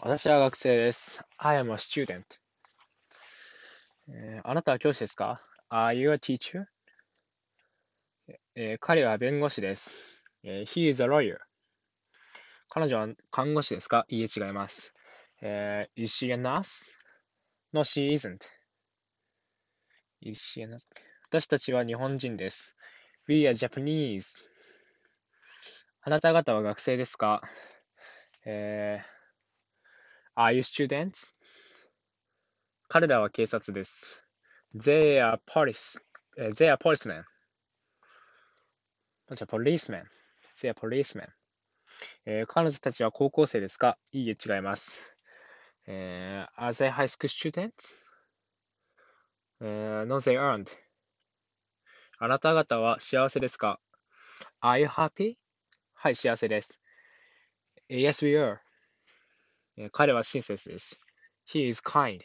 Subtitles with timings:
[0.00, 1.24] 私は学生です。
[1.38, 2.22] I am a student.
[4.08, 5.40] えーあなたは教師ですか
[5.70, 6.66] ?Are you a teacher?
[8.54, 10.22] えー彼は弁護士です。
[10.44, 11.38] えー He is a lawyer.
[12.68, 14.94] 彼女は看護師ですかいいえ、違います。
[15.42, 16.96] えー Is she a nurse?
[17.72, 18.44] No, she isn't.
[20.22, 20.86] Is she a nurse?
[21.28, 22.76] 私たちは日本人です。
[23.26, 24.22] We are Japanese.
[26.02, 27.42] あなた方は学生ですか
[28.46, 29.17] えー
[30.38, 31.32] Are you students?
[32.88, 34.24] 彼らは警察です。
[34.72, 35.98] They are police.
[36.38, 37.24] They are policemen.
[39.34, 40.04] じゃあ、policemen.
[40.62, 41.26] They are policemen.
[42.24, 45.16] えー彼女たちは高校生ですかいいえ、違います。
[45.88, 47.72] えー Are they high school students?
[49.60, 50.68] えー No, they aren't.
[52.20, 53.80] あなた方は幸せですか
[54.62, 55.34] ?Are you happy?
[55.94, 56.80] はい、幸せです。
[57.90, 58.67] Yes, we are.
[59.77, 60.99] えー彼は親切です。
[61.47, 62.21] He is kind.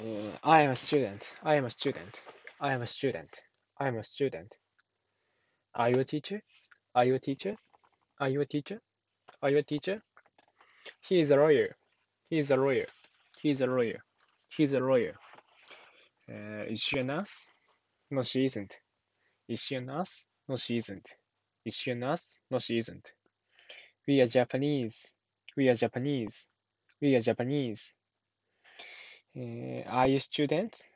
[0.00, 1.20] えー I am a student.
[1.42, 2.22] I am a student.
[2.60, 3.28] I am a student.
[3.78, 4.48] I am a student.
[5.74, 6.42] Are you a teacher?
[6.94, 7.56] Are you a teacher?
[8.18, 8.80] Are you a teacher?
[9.42, 10.02] Are you a teacher?
[11.02, 11.76] He is a lawyer.
[12.30, 12.86] He is a lawyer.
[13.40, 13.98] He is a lawyer.
[14.48, 15.14] He is a lawyer.
[16.28, 17.32] Uh, is she a nurse?
[18.10, 18.74] No, she isn't.
[19.51, 20.27] Is she a nurse?
[20.47, 21.13] No, she isn't.
[21.65, 22.39] Is she a nurse?
[22.49, 23.11] No, she isn't.
[24.07, 25.13] We are Japanese.
[25.57, 26.47] We are Japanese.
[27.01, 27.93] We are Japanese.
[29.35, 30.87] Uh, are you students?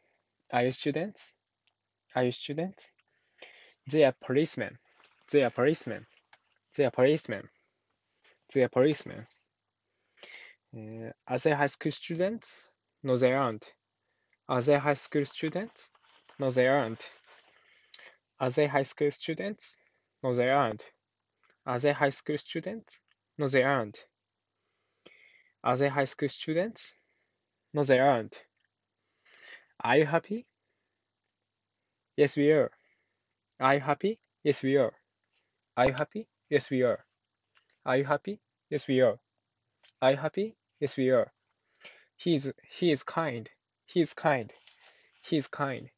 [0.53, 1.33] Are you students?
[2.15, 2.91] Are you students?
[3.91, 4.79] They are policemen.
[5.31, 6.07] They are policemen.
[6.77, 7.49] They are policemen.
[8.53, 9.27] They are policemen.
[10.73, 12.57] Uh, are they high school students?
[13.03, 13.73] No, they aren't.
[14.47, 15.89] Are they high school students?
[16.39, 17.09] No, they aren't.
[18.39, 19.79] Are they high school students?
[20.23, 20.89] No, they aren't.
[21.65, 22.99] Are they high school students?
[23.37, 24.05] No, they aren't.
[25.63, 26.93] Are they high school students?
[27.73, 28.43] No, they aren't.
[29.83, 30.45] Are you happy?
[32.17, 32.71] Yes, we are.
[33.59, 34.19] Are you happy?
[34.43, 34.93] Yes, we are.
[35.75, 36.27] Are you happy?
[36.49, 37.03] Yes, we are.
[37.85, 38.41] Are you happy?
[38.69, 39.19] Yes, we are.
[40.01, 40.55] Are you happy?
[40.79, 41.31] Yes, we are.
[42.17, 43.49] He is he is kind.
[43.85, 44.53] He is kind.
[45.21, 45.89] He is kind.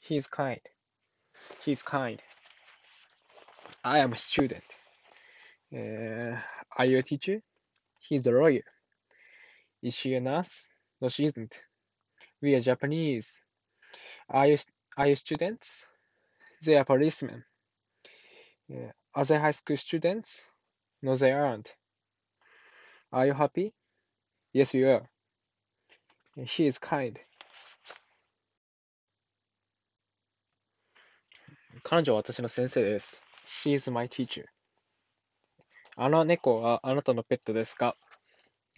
[0.00, 0.60] He is kind.
[1.64, 2.22] He is kind.
[3.84, 4.64] I am a student.
[5.74, 6.36] Uh,
[6.78, 7.42] are you a teacher?
[7.98, 8.64] He's a lawyer.
[9.82, 10.68] Is she a nurse?
[11.00, 11.62] No, she isn't.
[12.40, 13.42] We are Japanese.
[14.28, 14.58] Are you
[14.96, 15.84] are you students?
[16.64, 17.44] They are policemen.
[18.68, 18.92] Yeah.
[19.14, 20.42] Are they high school students?
[21.02, 21.74] No, they aren't.
[23.12, 23.74] Are you happy?
[24.52, 25.08] Yes, we are.
[26.36, 27.18] He is kind.
[31.80, 33.22] 彼女は私の先生です。
[33.46, 34.44] She is my teacher.
[35.96, 37.96] あの猫はあなたのペットですか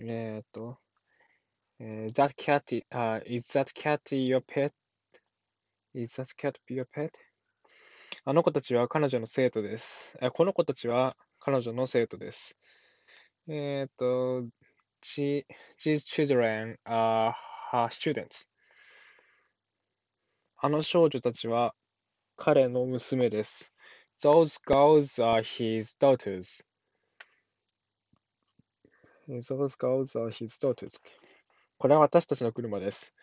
[0.00, 0.78] えーっと、
[1.80, 4.72] えー That cat, i- あ is that cat your pet?
[5.94, 7.10] Is that cat your pet?
[8.24, 10.16] あの子たちは彼女の生徒です。
[10.22, 12.56] えこの子たちは彼女の生徒です。
[13.48, 14.48] えーっと、
[15.02, 15.44] She-
[15.78, 17.32] These children are
[17.72, 18.46] her students.
[20.58, 21.74] あの少女たちは
[22.36, 23.72] 彼の娘です。
[24.22, 26.64] Those girls are his daughters.
[29.28, 31.00] Those girls are his daughters.
[31.78, 33.14] これは私たちの車です。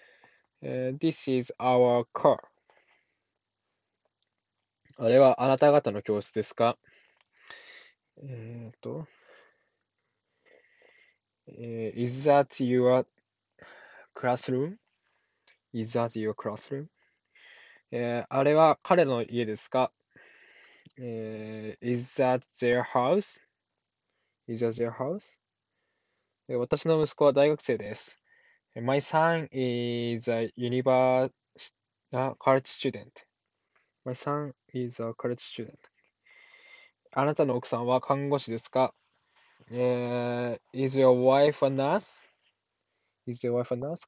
[0.61, 2.37] えー This is our car.
[4.97, 6.77] あれはあなた方の教室ですか
[8.23, 9.07] えっと、
[11.47, 13.05] えー Is that your
[14.15, 14.77] classroom?
[15.73, 16.87] Is that your classroom?
[17.91, 19.91] えーあれは彼の家ですか
[20.97, 23.43] えー Is that their house?
[24.47, 25.39] Is that their house?
[26.47, 28.17] 私の息子は大学生です。
[28.75, 31.33] My son is a university
[32.39, 33.11] college student.
[34.05, 35.73] My son is a college student.
[37.13, 38.93] あなたの奥さんは看護師ですか
[39.69, 42.23] えー Is your wife a nurse?
[43.27, 44.07] Is your wife a nurse?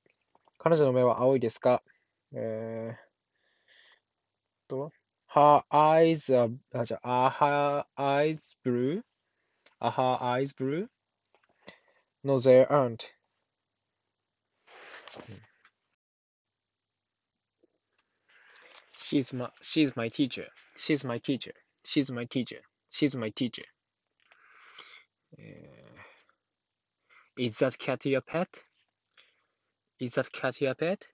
[0.58, 1.84] 彼女の目は青いですか
[2.34, 3.13] えー、
[5.28, 6.50] Her eyes are,
[7.04, 9.02] are her eyes blue?
[9.82, 10.88] Are her eyes blue?
[12.24, 13.12] No, they aren't.
[18.98, 20.48] She's my she's my teacher.
[20.78, 21.54] She's my teacher.
[21.84, 22.62] She's my teacher.
[22.90, 23.66] She's my teacher.
[27.38, 28.64] Is that cat your pet?
[30.00, 31.08] Is that cat your pet?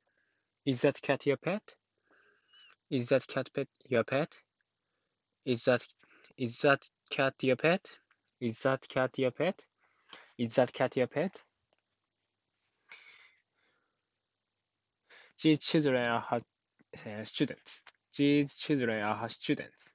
[0.65, 1.75] Is that cat your pet?
[2.89, 4.35] Is that cat pet your pet?
[5.45, 5.85] Is that
[6.37, 7.87] is that cat your pet?
[8.39, 9.65] Is that cat your pet?
[10.37, 11.41] Is that cat your pet?
[15.41, 16.41] These children are her
[17.05, 17.81] uh, students.
[18.17, 19.89] These children are her students.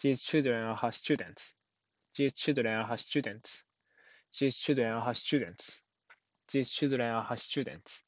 [0.00, 1.54] These children are her students.
[2.16, 3.54] These children are her students.
[4.32, 5.82] These children are her students.
[6.50, 8.02] These children are her students.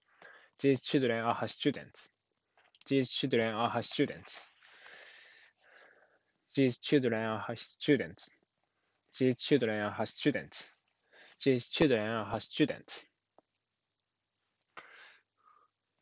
[0.60, 2.08] These children are her students.
[2.86, 4.40] These children are her students.
[6.54, 8.30] These children are her students.
[9.16, 10.70] These children are her students.
[11.44, 13.04] These children are her students.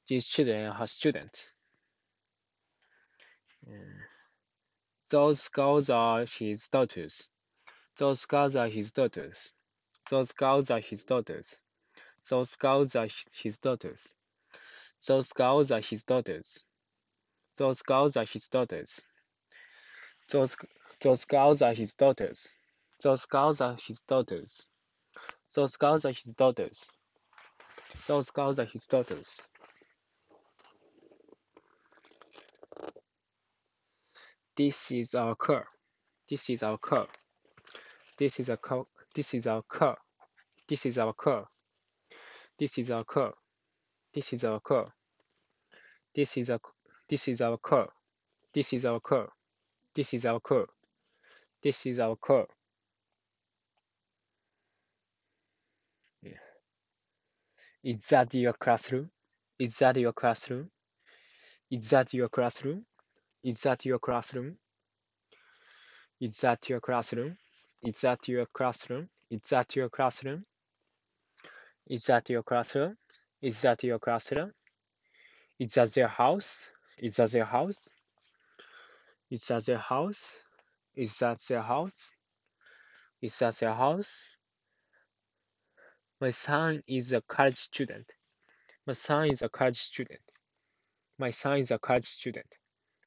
[0.08, 1.52] These children are her students.
[5.10, 7.28] Those girls are his daughters.
[7.98, 9.54] Those girls are his daughters.
[10.10, 11.58] Those girls are his daughters.
[12.28, 14.14] Those girls are his daughters.
[15.06, 16.64] Those girls are his daughters.
[17.58, 19.00] Those girls are his daughters.
[20.31, 20.56] Those
[21.00, 22.55] those girls are his daughters.
[23.02, 24.69] Those girls are his daughters.
[25.56, 26.88] Those girls are his daughters.
[28.06, 29.40] Those girls are his daughters.
[34.56, 35.66] This is our car.
[36.31, 37.08] This is our car.
[38.19, 38.87] This is a car.
[39.14, 39.96] This is our car.
[40.69, 41.46] This is our car.
[42.56, 43.34] This is our car.
[44.14, 44.93] This is our car.
[46.14, 46.61] This is a
[47.08, 47.88] this is our car.
[48.55, 49.28] This is our car.
[49.94, 50.66] This is our car.
[51.62, 52.46] This is our car.
[57.84, 59.10] Is that your classroom?
[59.58, 60.70] Is that your classroom?
[61.70, 62.84] Is that your classroom?
[63.44, 64.58] Is that your classroom?
[66.20, 67.37] Is that your classroom?
[67.82, 68.96] Is that your classroom?
[69.31, 70.44] Is that your classroom?
[71.88, 72.96] Is that your classroom?
[73.40, 74.52] Is that your classroom?
[75.58, 76.70] Is that their house?
[77.00, 77.88] Is that their house?
[79.30, 80.42] Is that their house?
[80.94, 82.14] Is that their house?
[83.20, 84.36] Is that their house?
[86.20, 88.12] My son is a college student.
[88.86, 90.20] My son is a college student.
[91.18, 92.46] My son is a college student.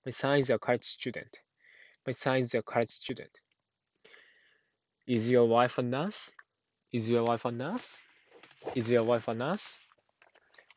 [0.05, 1.39] My son is a college student.
[2.05, 3.31] My son is a college student.
[5.07, 6.31] Is your wife a nurse?
[6.91, 8.01] Is your wife a nurse?
[8.75, 9.81] Is your wife a nurse?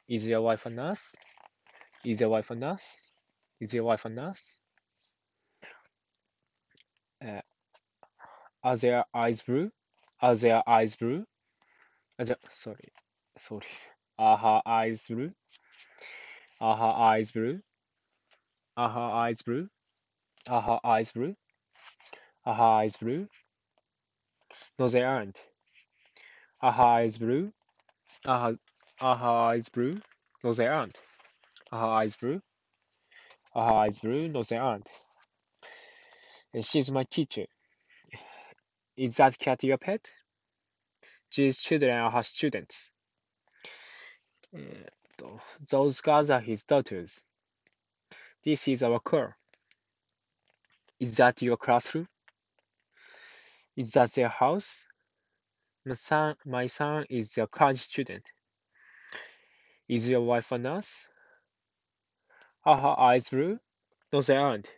[0.09, 1.15] Is your wife a nurse?
[2.05, 3.03] Is your wife a nurse?
[3.61, 4.61] Is your wife a nurse?
[7.25, 7.41] Uh,
[8.63, 9.71] are their eyes blue?
[10.21, 11.25] Are their eyes blue?
[12.19, 12.93] Uh, sorry,
[13.39, 13.67] sorry.
[14.19, 15.33] Are her eyes blue?
[16.61, 17.61] Are her eyes blue?
[18.77, 19.69] Are her eyes blue?
[20.49, 21.35] Are her eyes blue?
[22.45, 23.29] Are her eyes blue?
[24.79, 25.43] No, they aren't.
[26.61, 27.53] Are her eyes blue?
[28.27, 28.59] Are her,
[29.01, 29.95] are her eyes blue?
[30.43, 31.01] No, they aren't.
[31.75, 32.41] Her eyes blue?
[33.53, 34.29] Her eyes blue?
[34.29, 34.89] No, they aren't.
[36.61, 37.47] She's my teacher.
[38.97, 40.09] Is that cat your pet?
[41.37, 42.93] These children are her students.
[44.57, 45.27] Uh,
[45.69, 47.27] those girls are his daughters.
[48.45, 49.37] This is our car.
[51.01, 52.07] Is that your classroom?
[53.77, 54.87] Is that their house?
[55.85, 58.23] My son, my son is a college student.
[59.89, 61.09] Is your wife a nurse?
[62.65, 63.59] how her eyes through
[64.13, 64.75] No, there aren't.